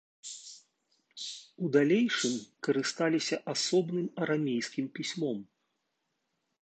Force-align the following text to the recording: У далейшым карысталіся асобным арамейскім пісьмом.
У 1.65 1.69
далейшым 1.75 2.33
карысталіся 2.67 3.35
асобным 3.53 4.07
арамейскім 4.27 4.85
пісьмом. 4.97 5.37